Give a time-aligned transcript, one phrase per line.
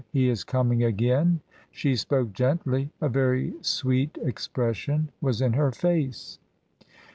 [0.11, 6.39] He is coming again." She spoke gently; a very sweet expression was in her face.